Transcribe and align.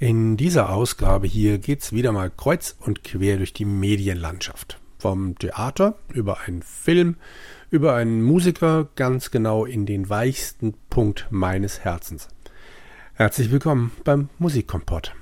In 0.00 0.36
dieser 0.36 0.70
Ausgabe 0.70 1.26
hier 1.26 1.58
geht's 1.58 1.92
wieder 1.92 2.12
mal 2.12 2.30
kreuz 2.30 2.76
und 2.78 3.02
quer 3.02 3.36
durch 3.36 3.52
die 3.52 3.64
Medienlandschaft. 3.64 4.78
Vom 4.96 5.36
Theater 5.36 5.98
über 6.12 6.38
einen 6.42 6.62
Film, 6.62 7.16
über 7.68 7.94
einen 7.94 8.22
Musiker 8.22 8.86
ganz 8.94 9.32
genau 9.32 9.64
in 9.64 9.86
den 9.86 10.08
weichsten 10.08 10.74
Punkt 10.88 11.26
meines 11.30 11.80
Herzens. 11.80 12.28
Herzlich 13.14 13.50
willkommen 13.50 13.90
beim 14.04 14.28
Musikkompott. 14.38 15.16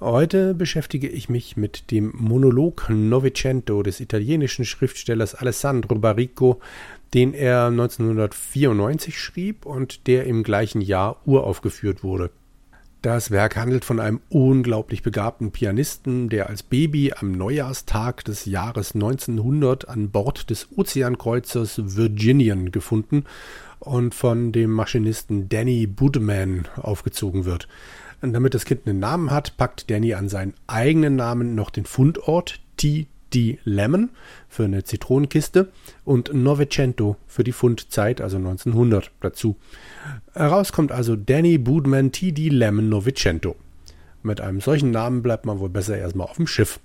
Heute 0.00 0.54
beschäftige 0.54 1.08
ich 1.08 1.28
mich 1.28 1.58
mit 1.58 1.90
dem 1.90 2.14
Monolog 2.16 2.88
Novecento 2.88 3.82
des 3.82 4.00
italienischen 4.00 4.64
Schriftstellers 4.64 5.34
Alessandro 5.34 5.94
Barrico, 5.94 6.58
den 7.12 7.34
er 7.34 7.66
1994 7.66 9.18
schrieb 9.18 9.66
und 9.66 10.06
der 10.06 10.24
im 10.24 10.42
gleichen 10.42 10.80
Jahr 10.80 11.20
uraufgeführt 11.26 12.02
wurde. 12.02 12.30
Das 13.02 13.30
Werk 13.30 13.56
handelt 13.56 13.84
von 13.84 14.00
einem 14.00 14.20
unglaublich 14.30 15.02
begabten 15.02 15.52
Pianisten, 15.52 16.30
der 16.30 16.48
als 16.48 16.62
Baby 16.62 17.12
am 17.14 17.32
Neujahrstag 17.32 18.24
des 18.24 18.46
Jahres 18.46 18.94
1900 18.94 19.86
an 19.86 20.10
Bord 20.10 20.48
des 20.48 20.68
Ozeankreuzers 20.76 21.96
Virginian 21.96 22.72
gefunden 22.72 23.24
und 23.80 24.14
von 24.14 24.52
dem 24.52 24.70
Maschinisten 24.70 25.50
Danny 25.50 25.86
Budman 25.86 26.68
aufgezogen 26.76 27.44
wird. 27.44 27.68
Und 28.22 28.32
damit 28.32 28.54
das 28.54 28.64
Kind 28.64 28.86
einen 28.86 28.98
Namen 28.98 29.30
hat, 29.30 29.56
packt 29.56 29.90
Danny 29.90 30.14
an 30.14 30.28
seinen 30.28 30.54
eigenen 30.66 31.16
Namen 31.16 31.54
noch 31.54 31.70
den 31.70 31.86
Fundort 31.86 32.60
T.D. 32.76 33.58
Lemon 33.64 34.10
für 34.48 34.64
eine 34.64 34.84
Zitronenkiste 34.84 35.70
und 36.04 36.32
Novecento 36.34 37.16
für 37.26 37.44
die 37.44 37.52
Fundzeit, 37.52 38.20
also 38.20 38.36
1900, 38.36 39.10
dazu. 39.20 39.56
Heraus 40.34 40.72
kommt 40.72 40.92
also 40.92 41.16
Danny 41.16 41.56
Boodman 41.58 42.12
T.D. 42.12 42.50
Lemon 42.50 42.88
Novecento. 42.88 43.56
Mit 44.22 44.40
einem 44.40 44.60
solchen 44.60 44.90
Namen 44.90 45.22
bleibt 45.22 45.46
man 45.46 45.60
wohl 45.60 45.70
besser 45.70 45.96
erstmal 45.96 46.26
auf 46.26 46.36
dem 46.36 46.46
Schiff. 46.46 46.78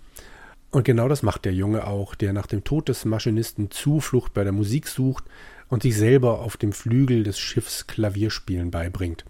Und 0.71 0.83
genau 0.83 1.07
das 1.07 1.23
macht 1.23 1.45
der 1.45 1.53
Junge 1.53 1.85
auch, 1.87 2.15
der 2.15 2.33
nach 2.33 2.47
dem 2.47 2.63
Tod 2.63 2.89
des 2.89 3.05
Maschinisten 3.05 3.71
Zuflucht 3.71 4.33
bei 4.33 4.43
der 4.43 4.53
Musik 4.53 4.87
sucht 4.87 5.25
und 5.69 5.83
sich 5.83 5.97
selber 5.97 6.39
auf 6.39 6.57
dem 6.57 6.71
Flügel 6.71 7.23
des 7.23 7.39
Schiffs 7.39 7.87
Klavierspielen 7.87 8.71
beibringt. 8.71 9.25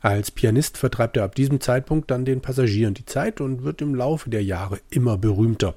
Als 0.00 0.30
Pianist 0.30 0.78
vertreibt 0.78 1.16
er 1.16 1.24
ab 1.24 1.34
diesem 1.34 1.60
Zeitpunkt 1.60 2.10
dann 2.10 2.24
den 2.24 2.40
Passagieren 2.40 2.94
die 2.94 3.04
Zeit 3.04 3.40
und 3.40 3.64
wird 3.64 3.82
im 3.82 3.94
Laufe 3.94 4.30
der 4.30 4.44
Jahre 4.44 4.78
immer 4.90 5.18
berühmter. 5.18 5.74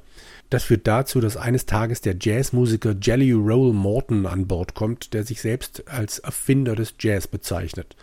Das 0.51 0.65
führt 0.65 0.85
dazu, 0.85 1.21
dass 1.21 1.37
eines 1.37 1.65
Tages 1.65 2.01
der 2.01 2.15
Jazzmusiker 2.19 2.95
Jelly 3.01 3.31
Roll 3.31 3.73
Morton 3.73 4.25
an 4.25 4.47
Bord 4.47 4.75
kommt, 4.75 5.13
der 5.13 5.23
sich 5.23 5.41
selbst 5.41 5.87
als 5.87 6.19
Erfinder 6.19 6.75
des 6.75 6.93
Jazz 6.99 7.27
bezeichnet. 7.27 7.95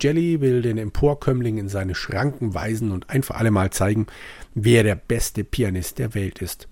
Jelly 0.00 0.40
will 0.40 0.62
den 0.62 0.78
Emporkömmling 0.78 1.58
in 1.58 1.68
seine 1.68 1.94
Schranken 1.94 2.54
weisen 2.54 2.92
und 2.92 3.10
ein 3.10 3.22
für 3.22 3.34
allemal 3.34 3.70
zeigen, 3.70 4.06
wer 4.54 4.82
der 4.84 4.94
beste 4.94 5.44
Pianist 5.44 5.98
der 5.98 6.14
Welt 6.14 6.40
ist. 6.40 6.68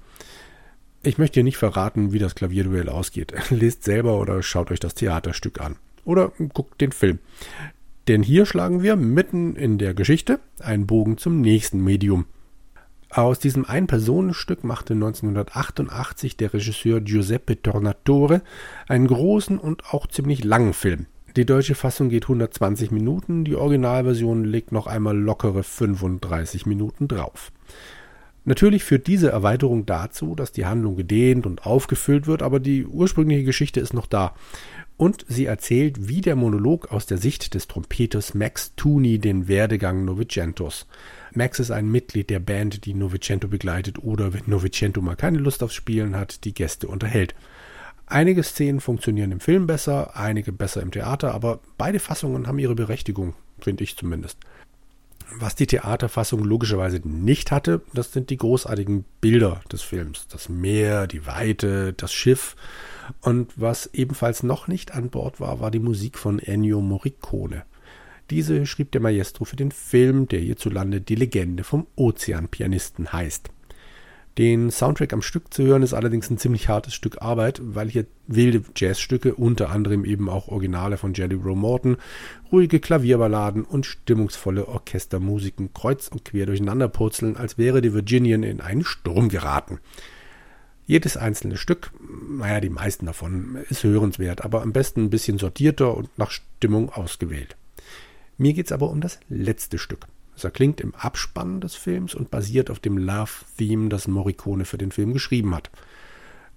Ich 1.03 1.19
möchte 1.19 1.41
dir 1.41 1.45
nicht 1.45 1.59
verraten, 1.59 2.13
wie 2.13 2.19
das 2.19 2.35
Klavierduell 2.35 2.89
ausgeht. 2.89 3.35
Lest 3.51 3.85
selber 3.85 4.19
oder 4.21 4.43
schaut 4.43 4.71
euch 4.71 4.81
das 4.81 4.95
Theaterstück 4.95 5.61
an. 5.61 5.77
Oder 6.05 6.33
guckt 6.53 6.81
den 6.81 6.93
Film. 6.93 7.19
Denn 8.09 8.23
hier 8.23 8.45
schlagen 8.45 8.83
wir 8.83 8.97
mitten 8.97 9.57
in 9.57 9.79
der 9.79 9.95
Geschichte 9.95 10.41
einen 10.61 10.87
Bogen 10.87 11.17
zum 11.17 11.41
nächsten 11.41 11.83
Medium. 11.83 12.27
Aus 13.09 13.39
diesem 13.39 13.65
Ein-Personen-Stück 13.65 14.65
machte 14.65 14.93
1988 14.95 16.37
der 16.37 16.53
Regisseur 16.53 17.01
Giuseppe 17.01 17.63
Tornatore 17.63 18.43
einen 18.89 19.07
großen 19.07 19.59
und 19.59 19.95
auch 19.95 20.07
ziemlich 20.09 20.45
langen 20.45 20.75
Film. 20.75 21.07
Die 21.37 21.47
deutsche 21.47 21.75
Fassung 21.75 22.11
geht 22.11 22.25
120 22.25 22.91
Minuten, 22.91 23.45
die 23.45 23.57
Originalversion 23.57 24.45
legt 24.45 24.71
noch 24.71 24.87
einmal 24.87 25.17
lockere 25.17 25.63
35 25.63 26.67
Minuten 26.67 27.09
drauf. 27.09 27.53
Natürlich 28.45 28.85
führt 28.85 29.07
diese 29.07 29.31
Erweiterung 29.31 29.87
dazu, 29.87 30.35
dass 30.35 30.53
die 30.53 30.67
Handlung 30.67 30.97
gedehnt 30.97 31.47
und 31.47 31.65
aufgefüllt 31.67 32.27
wird, 32.27 32.43
aber 32.43 32.61
die 32.61 32.85
ursprüngliche 32.85 33.45
Geschichte 33.45 33.81
ist 33.81 33.95
noch 33.95 34.07
da 34.07 34.35
und 34.97 35.25
sie 35.29 35.47
erzählt 35.47 36.09
wie 36.09 36.21
der 36.21 36.37
Monolog 36.37 36.93
aus 36.93 37.07
der 37.07 37.19
Sicht 37.19 37.55
des 37.55 37.67
Trompeters 37.67 38.35
Max 38.35 38.73
Tooney 38.77 39.19
den 39.19 39.49
Werdegang 39.49 40.05
Novicentos. 40.05 40.87
Max 41.33 41.59
ist 41.59 41.71
ein 41.71 41.91
Mitglied 41.91 42.31
der 42.31 42.39
Band, 42.39 42.85
die 42.85 42.95
Novicento 42.95 43.49
begleitet 43.49 43.99
oder, 43.99 44.33
wenn 44.33 44.45
Novicento 44.47 45.01
mal 45.01 45.17
keine 45.17 45.39
Lust 45.39 45.63
aufs 45.63 45.75
Spielen 45.75 46.15
hat, 46.15 46.45
die 46.45 46.55
Gäste 46.55 46.87
unterhält. 46.87 47.35
Einige 48.07 48.43
Szenen 48.43 48.81
funktionieren 48.81 49.33
im 49.33 49.41
Film 49.41 49.67
besser, 49.67 50.17
einige 50.17 50.53
besser 50.53 50.83
im 50.83 50.91
Theater, 50.91 51.35
aber 51.35 51.61
beide 51.79 51.99
Fassungen 51.99 52.47
haben 52.47 52.59
ihre 52.59 52.75
Berechtigung, 52.75 53.35
finde 53.61 53.83
ich 53.83 53.97
zumindest. 53.97 54.39
Was 55.39 55.57
die 55.57 55.67
Theaterfassung 55.67 56.45
logischerweise 56.45 57.01
nicht 57.03 57.51
hatte, 57.51 57.81
das 57.95 58.13
sind 58.13 58.31
die 58.31 58.37
großartigen 58.37 59.05
Bilder 59.21 59.63
des 59.73 59.83
Films. 59.83 60.29
Das 60.29 60.49
Meer, 60.49 61.07
die 61.07 61.27
Weite, 61.27 61.95
das 61.95 62.13
Schiff 62.13 62.55
und 63.21 63.53
was 63.57 63.87
ebenfalls 63.93 64.43
noch 64.43 64.69
nicht 64.69 64.95
an 64.95 65.11
Bord 65.11 65.41
war, 65.41 65.61
war 65.61 65.71
die 65.71 65.79
Musik 65.79 66.19
von 66.19 66.39
Ennio 66.39 66.81
Morricone. 66.81 67.65
Diese 68.31 68.67
schrieb 68.67 68.93
der 68.93 69.03
Maestro 69.03 69.45
für 69.45 69.57
den 69.57 69.71
Film, 69.71 70.29
der 70.29 70.41
hierzulande 70.41 71.01
Die 71.01 71.15
Legende 71.15 71.63
vom 71.63 71.87
Ozeanpianisten 71.97 73.13
heißt. 73.13 73.51
Den 74.39 74.73
Soundtrack 74.73 75.13
am 75.13 75.23
Stück 75.23 75.55
zu 75.55 75.63
hören 75.63 75.85
ist 75.85 75.95
allerdings 75.95 76.29
ein 76.29 76.39
ziemlich 76.39 76.69
hartes 76.69 76.93
Stück 76.93 77.23
Arbeit, 77.23 77.61
weil 77.63 77.89
hier 77.89 78.07
wilde 78.27 78.65
Jazzstücke, 78.75 79.37
unter 79.37 79.71
anderem 79.71 80.05
eben 80.05 80.29
auch 80.29 80.49
Originale 80.49 80.97
von 80.97 81.15
Jelly 81.15 81.37
Roll 81.37 81.55
Morton, 81.55 81.99
ruhige 82.51 82.81
Klavierballaden 82.81 83.63
und 83.65 83.87
stimmungsvolle 83.87 84.67
Orchestermusiken 84.67 85.73
kreuz 85.73 86.09
und 86.09 86.25
quer 86.25 86.47
durcheinander 86.47 86.89
purzeln, 86.89 87.37
als 87.37 87.59
wäre 87.59 87.81
die 87.81 87.95
Virginian 87.95 88.43
in 88.43 88.61
einen 88.61 88.85
Sturm 88.85 89.29
geraten. 89.29 89.79
Jedes 90.87 91.17
einzelne 91.17 91.57
Stück, 91.57 91.93
naja, 92.29 92.61
die 92.61 92.69
meisten 92.69 93.07
davon, 93.07 93.57
ist 93.71 93.85
hörenswert, 93.85 94.45
aber 94.45 94.63
am 94.63 94.73
besten 94.73 95.05
ein 95.05 95.11
bisschen 95.11 95.39
sortierter 95.39 95.97
und 95.97 96.17
nach 96.19 96.31
Stimmung 96.31 96.91
ausgewählt. 96.91 97.57
Mir 98.37 98.53
geht's 98.53 98.73
aber 98.73 98.91
um 98.91 99.01
das 99.01 99.19
letzte 99.29 99.79
Stück. 99.79 100.07
Es 100.37 100.45
erklingt 100.45 100.81
im 100.81 100.95
Abspann 100.95 101.61
des 101.61 101.75
Films 101.75 102.15
und 102.15 102.31
basiert 102.31 102.71
auf 102.71 102.81
dem 102.81 102.99
Love-Theme, 102.99 103.89
das 103.89 104.09
Morricone 104.09 104.65
für 104.65 104.79
den 104.79 104.91
Film 104.91 105.13
geschrieben 105.13 105.55
hat. 105.55 105.71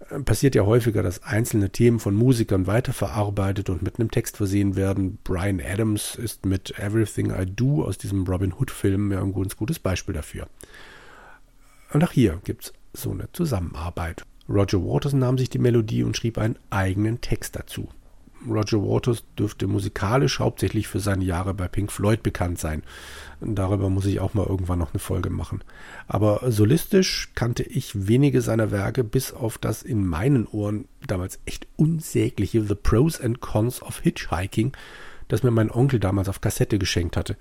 Äh, 0.09 0.19
passiert 0.19 0.55
ja 0.55 0.65
häufiger, 0.65 1.03
dass 1.03 1.23
einzelne 1.23 1.69
Themen 1.69 1.99
von 1.99 2.15
Musikern 2.15 2.67
weiterverarbeitet 2.67 3.69
und 3.69 3.81
mit 3.81 3.99
einem 3.99 4.11
Text 4.11 4.37
versehen 4.37 4.75
werden. 4.75 5.19
Brian 5.23 5.61
Adams 5.61 6.15
ist 6.15 6.45
mit 6.45 6.77
Everything 6.79 7.31
I 7.31 7.45
Do 7.45 7.83
aus 7.83 7.97
diesem 7.97 8.23
Robin 8.25 8.53
Hood-Film 8.53 9.11
ja 9.11 9.21
ein 9.21 9.33
ganz 9.33 9.55
gutes 9.55 9.79
Beispiel 9.79 10.15
dafür. 10.15 10.47
Und 11.93 12.03
auch 12.03 12.11
hier 12.11 12.41
gibt's 12.43 12.73
so 13.01 13.11
eine 13.11 13.31
Zusammenarbeit. 13.31 14.25
Roger 14.49 14.83
Waters 14.83 15.13
nahm 15.13 15.37
sich 15.37 15.49
die 15.49 15.59
Melodie 15.59 16.03
und 16.03 16.15
schrieb 16.15 16.37
einen 16.37 16.57
eigenen 16.69 17.21
Text 17.21 17.55
dazu. 17.55 17.89
Roger 18.47 18.81
Waters 18.81 19.23
dürfte 19.37 19.67
musikalisch 19.67 20.39
hauptsächlich 20.39 20.87
für 20.87 20.99
seine 20.99 21.25
Jahre 21.25 21.53
bei 21.53 21.67
Pink 21.67 21.91
Floyd 21.91 22.23
bekannt 22.23 22.59
sein. 22.59 22.83
Darüber 23.41 23.89
muss 23.89 24.05
ich 24.05 24.19
auch 24.19 24.33
mal 24.33 24.45
irgendwann 24.45 24.79
noch 24.79 24.93
eine 24.93 24.99
Folge 24.99 25.29
machen. 25.29 25.63
Aber 26.07 26.51
solistisch 26.51 27.31
kannte 27.35 27.63
ich 27.63 28.07
wenige 28.07 28.41
seiner 28.41 28.71
Werke, 28.71 29.03
bis 29.03 29.33
auf 29.33 29.57
das 29.57 29.83
in 29.83 30.05
meinen 30.05 30.45
Ohren 30.47 30.85
damals 31.07 31.39
echt 31.45 31.67
unsägliche 31.75 32.63
The 32.63 32.75
Pros 32.75 33.19
and 33.19 33.41
Cons 33.41 33.81
of 33.81 33.99
Hitchhiking, 33.99 34.71
das 35.27 35.43
mir 35.43 35.51
mein 35.51 35.71
Onkel 35.71 35.99
damals 35.99 36.29
auf 36.29 36.41
Kassette 36.41 36.79
geschenkt 36.79 37.17
hatte. 37.17 37.35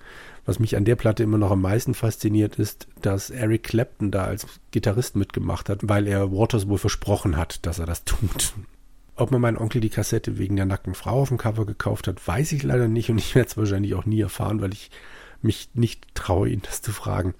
Was 0.45 0.59
mich 0.59 0.75
an 0.75 0.85
der 0.85 0.95
Platte 0.95 1.23
immer 1.23 1.37
noch 1.37 1.51
am 1.51 1.61
meisten 1.61 1.93
fasziniert 1.93 2.57
ist, 2.57 2.87
dass 3.01 3.29
Eric 3.29 3.63
Clapton 3.63 4.11
da 4.11 4.25
als 4.25 4.45
Gitarrist 4.71 5.15
mitgemacht 5.15 5.69
hat, 5.69 5.79
weil 5.83 6.07
er 6.07 6.31
Waters 6.31 6.67
wohl 6.67 6.77
versprochen 6.77 7.37
hat, 7.37 7.65
dass 7.65 7.79
er 7.79 7.85
das 7.85 8.03
tut. 8.03 8.53
Ob 9.15 9.31
mir 9.31 9.39
mein 9.39 9.57
Onkel 9.57 9.81
die 9.81 9.89
Kassette 9.89 10.37
wegen 10.37 10.55
der 10.55 10.65
nackten 10.65 10.93
Frau 10.93 11.21
auf 11.21 11.29
dem 11.29 11.37
Cover 11.37 11.65
gekauft 11.65 12.07
hat, 12.07 12.25
weiß 12.25 12.51
ich 12.51 12.63
leider 12.63 12.87
nicht 12.87 13.09
und 13.09 13.17
ich 13.17 13.33
werde 13.35 13.49
es 13.49 13.57
wahrscheinlich 13.57 13.95
auch 13.95 14.05
nie 14.05 14.21
erfahren, 14.21 14.61
weil 14.61 14.73
ich 14.73 14.91
mich 15.43 15.69
nicht 15.73 16.15
traue, 16.15 16.49
ihn 16.49 16.61
das 16.63 16.81
zu 16.81 16.91
fragen. 16.91 17.33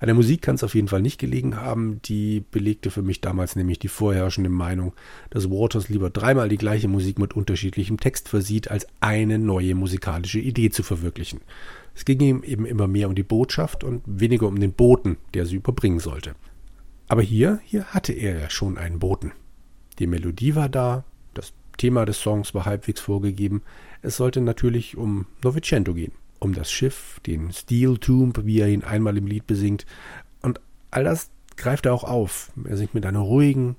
An 0.00 0.06
der 0.06 0.14
Musik 0.14 0.42
kann 0.42 0.56
es 0.56 0.64
auf 0.64 0.74
jeden 0.74 0.88
Fall 0.88 1.02
nicht 1.02 1.18
gelegen 1.18 1.56
haben. 1.56 2.00
Die 2.02 2.44
belegte 2.50 2.90
für 2.90 3.02
mich 3.02 3.20
damals 3.20 3.56
nämlich 3.56 3.78
die 3.78 3.88
vorherrschende 3.88 4.50
Meinung, 4.50 4.92
dass 5.30 5.50
Waters 5.50 5.88
lieber 5.88 6.10
dreimal 6.10 6.48
die 6.48 6.56
gleiche 6.56 6.88
Musik 6.88 7.18
mit 7.18 7.34
unterschiedlichem 7.34 7.98
Text 7.98 8.28
versieht, 8.28 8.70
als 8.70 8.86
eine 9.00 9.38
neue 9.38 9.74
musikalische 9.74 10.40
Idee 10.40 10.70
zu 10.70 10.82
verwirklichen. 10.82 11.40
Es 11.94 12.04
ging 12.04 12.20
ihm 12.20 12.42
eben 12.42 12.66
immer 12.66 12.88
mehr 12.88 13.08
um 13.08 13.14
die 13.14 13.22
Botschaft 13.22 13.84
und 13.84 14.02
weniger 14.06 14.48
um 14.48 14.58
den 14.58 14.72
Boten, 14.72 15.16
der 15.32 15.46
sie 15.46 15.56
überbringen 15.56 16.00
sollte. 16.00 16.34
Aber 17.06 17.22
hier, 17.22 17.60
hier 17.64 17.84
hatte 17.86 18.12
er 18.12 18.38
ja 18.40 18.50
schon 18.50 18.78
einen 18.78 18.98
Boten. 18.98 19.32
Die 19.98 20.06
Melodie 20.06 20.56
war 20.56 20.68
da, 20.68 21.04
das 21.34 21.52
Thema 21.76 22.04
des 22.04 22.20
Songs 22.20 22.54
war 22.54 22.64
halbwegs 22.64 23.00
vorgegeben. 23.00 23.62
Es 24.02 24.16
sollte 24.16 24.40
natürlich 24.40 24.96
um 24.96 25.26
Novecento 25.42 25.94
gehen 25.94 26.12
um 26.44 26.52
das 26.52 26.70
Schiff, 26.70 27.20
den 27.26 27.52
Steel 27.52 27.96
Tomb, 27.98 28.44
wie 28.44 28.60
er 28.60 28.68
ihn 28.68 28.84
einmal 28.84 29.16
im 29.16 29.26
Lied 29.26 29.46
besingt. 29.46 29.86
Und 30.42 30.60
all 30.90 31.02
das 31.02 31.30
greift 31.56 31.86
er 31.86 31.94
auch 31.94 32.04
auf. 32.04 32.52
Er 32.64 32.76
singt 32.76 32.94
mit 32.94 33.06
einer 33.06 33.20
ruhigen, 33.20 33.76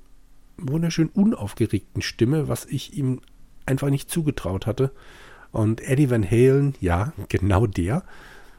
wunderschön 0.58 1.10
unaufgeregten 1.10 2.02
Stimme, 2.02 2.48
was 2.48 2.66
ich 2.66 2.98
ihm 2.98 3.22
einfach 3.66 3.90
nicht 3.90 4.10
zugetraut 4.10 4.66
hatte. 4.66 4.92
Und 5.52 5.82
Eddie 5.82 6.10
Van 6.10 6.30
Halen, 6.30 6.74
ja, 6.82 7.14
genau 7.30 7.68
der, 7.68 8.04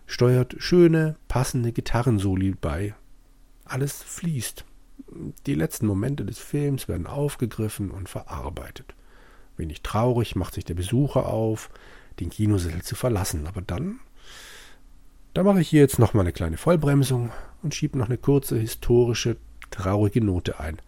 steuert 0.07 0.55
schöne, 0.59 1.17
passende 1.27 1.73
Gitarrensoli 1.73 2.55
bei. 2.59 2.95
Alles 3.65 4.03
fließt. 4.03 4.65
Die 5.47 5.55
letzten 5.55 5.87
Momente 5.87 6.25
des 6.25 6.39
Films 6.39 6.89
werden 6.89 7.07
aufgegriffen 7.07 7.91
und 7.91 8.09
verarbeitet. 8.09 8.95
Wenig 9.57 9.83
traurig 9.83 10.37
macht 10.37 10.55
sich 10.55 10.65
der 10.65 10.75
Besucher 10.75 11.27
auf, 11.27 11.71
den 12.21 12.31
Kinosaal 12.31 12.83
zu 12.83 12.95
verlassen. 12.95 13.47
Aber 13.47 13.63
dann, 13.63 14.01
da 15.35 15.43
mache 15.43 15.61
ich 15.61 15.69
hier 15.69 15.81
jetzt 15.81 15.99
nochmal 15.99 16.25
eine 16.25 16.33
kleine 16.33 16.57
Vollbremsung 16.57 17.31
und 17.63 17.75
schiebe 17.75 17.99
noch 17.99 18.07
eine 18.07 18.19
kurze 18.19 18.59
historische, 18.59 19.37
traurige 19.71 20.25
Note 20.25 20.61
ein. 20.61 20.79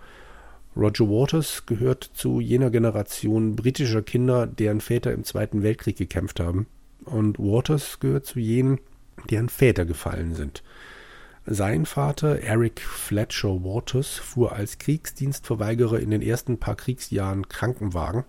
Roger 0.77 1.09
Waters 1.09 1.67
gehört 1.67 2.09
zu 2.15 2.41
jener 2.41 2.71
Generation 2.71 3.57
britischer 3.57 4.03
Kinder, 4.03 4.47
deren 4.47 4.81
Väter 4.81 5.13
im 5.13 5.25
Zweiten 5.25 5.63
Weltkrieg 5.63 5.97
gekämpft 5.97 6.39
haben. 6.39 6.67
Und 7.05 7.39
Waters 7.39 7.99
gehört 8.01 8.27
zu 8.27 8.39
jenen, 8.39 8.79
deren 9.31 9.49
Väter 9.49 9.85
gefallen 9.85 10.35
sind. 10.35 10.63
Sein 11.47 11.87
Vater, 11.87 12.41
Eric 12.43 12.81
Fletcher 12.81 13.65
Waters, 13.65 14.19
fuhr 14.19 14.53
als 14.53 14.79
Kriegsdienstverweigerer 14.79 15.99
in 15.99 16.11
den 16.11 16.23
ersten 16.23 16.59
paar 16.59 16.77
Kriegsjahren 16.77 17.49
Krankenwagen 17.49 18.25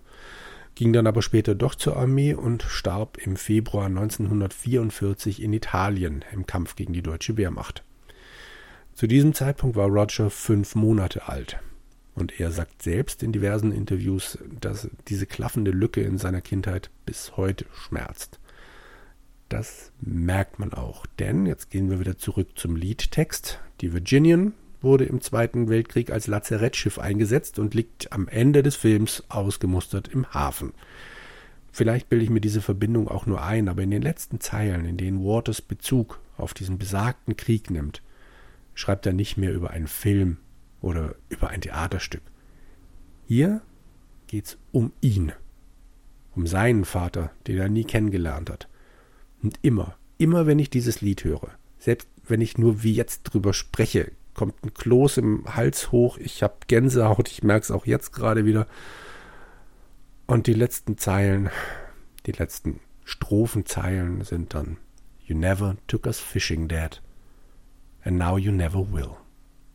ging 0.74 0.92
dann 0.92 1.06
aber 1.06 1.22
später 1.22 1.54
doch 1.54 1.74
zur 1.74 1.96
Armee 1.96 2.34
und 2.34 2.62
starb 2.62 3.18
im 3.18 3.36
Februar 3.36 3.86
1944 3.86 5.42
in 5.42 5.52
Italien 5.52 6.24
im 6.32 6.46
Kampf 6.46 6.76
gegen 6.76 6.92
die 6.92 7.02
deutsche 7.02 7.36
Wehrmacht. 7.36 7.84
Zu 8.94 9.06
diesem 9.06 9.34
Zeitpunkt 9.34 9.76
war 9.76 9.88
Roger 9.88 10.30
fünf 10.30 10.74
Monate 10.74 11.28
alt. 11.28 11.58
Und 12.14 12.38
er 12.38 12.50
sagt 12.50 12.82
selbst 12.82 13.22
in 13.22 13.32
diversen 13.32 13.72
Interviews, 13.72 14.38
dass 14.60 14.90
diese 15.08 15.26
klaffende 15.26 15.70
Lücke 15.70 16.02
in 16.02 16.18
seiner 16.18 16.40
Kindheit 16.40 16.90
bis 17.06 17.36
heute 17.36 17.64
schmerzt. 17.72 18.40
Das 19.48 19.90
merkt 20.00 20.58
man 20.58 20.72
auch, 20.72 21.06
denn 21.18 21.46
jetzt 21.46 21.70
gehen 21.70 21.90
wir 21.90 21.98
wieder 21.98 22.18
zurück 22.18 22.50
zum 22.56 22.76
Liedtext. 22.76 23.60
Die 23.80 23.92
Virginian 23.92 24.52
wurde 24.82 25.04
im 25.04 25.20
Zweiten 25.20 25.68
Weltkrieg 25.68 26.10
als 26.10 26.26
Lazarettschiff 26.26 26.98
eingesetzt 26.98 27.58
und 27.58 27.74
liegt 27.74 28.12
am 28.12 28.28
Ende 28.28 28.62
des 28.62 28.76
Films 28.76 29.24
ausgemustert 29.28 30.08
im 30.08 30.32
Hafen. 30.32 30.72
Vielleicht 31.72 32.08
bilde 32.08 32.24
ich 32.24 32.30
mir 32.30 32.40
diese 32.40 32.62
Verbindung 32.62 33.08
auch 33.08 33.26
nur 33.26 33.42
ein, 33.42 33.68
aber 33.68 33.82
in 33.82 33.90
den 33.90 34.02
letzten 34.02 34.40
Zeilen, 34.40 34.84
in 34.84 34.96
denen 34.96 35.24
Waters 35.24 35.62
Bezug 35.62 36.20
auf 36.36 36.54
diesen 36.54 36.78
besagten 36.78 37.36
Krieg 37.36 37.70
nimmt, 37.70 38.02
schreibt 38.74 39.06
er 39.06 39.12
nicht 39.12 39.36
mehr 39.36 39.52
über 39.52 39.70
einen 39.70 39.86
Film 39.86 40.38
oder 40.80 41.14
über 41.28 41.48
ein 41.48 41.60
Theaterstück. 41.60 42.22
Hier 43.26 43.60
geht's 44.26 44.58
um 44.72 44.92
ihn, 45.00 45.32
um 46.34 46.46
seinen 46.46 46.84
Vater, 46.84 47.30
den 47.46 47.58
er 47.58 47.68
nie 47.68 47.84
kennengelernt 47.84 48.50
hat. 48.50 48.68
Und 49.42 49.58
immer, 49.62 49.96
immer 50.18 50.46
wenn 50.46 50.58
ich 50.58 50.70
dieses 50.70 51.00
Lied 51.00 51.24
höre, 51.24 51.50
selbst 51.78 52.08
wenn 52.26 52.40
ich 52.40 52.58
nur 52.58 52.82
wie 52.82 52.94
jetzt 52.94 53.22
drüber 53.24 53.54
spreche, 53.54 54.12
kommt 54.34 54.64
ein 54.64 54.74
Kloß 54.74 55.18
im 55.18 55.44
Hals 55.54 55.92
hoch. 55.92 56.18
Ich 56.18 56.42
habe 56.42 56.54
Gänsehaut, 56.66 57.28
ich 57.28 57.42
merke 57.42 57.64
es 57.64 57.70
auch 57.70 57.86
jetzt 57.86 58.12
gerade 58.12 58.44
wieder. 58.44 58.66
Und 60.26 60.46
die 60.46 60.54
letzten 60.54 60.96
Zeilen, 60.96 61.50
die 62.26 62.32
letzten 62.32 62.80
Strophenzeilen 63.04 64.22
sind 64.22 64.54
dann 64.54 64.78
You 65.24 65.36
never 65.36 65.76
took 65.86 66.06
us 66.06 66.18
fishing, 66.18 66.66
Dad. 66.66 67.00
And 68.02 68.18
now 68.18 68.36
you 68.36 68.50
never 68.50 68.80
will. 68.92 69.16